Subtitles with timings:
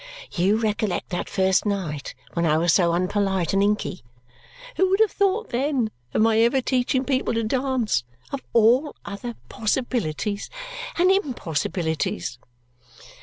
[0.31, 4.01] You recollect that first night, when I was so unpolite and inky?
[4.77, 9.35] Who would have thought, then, of my ever teaching people to dance, of all other
[9.47, 10.49] possibilities
[10.97, 12.39] and impossibilities!"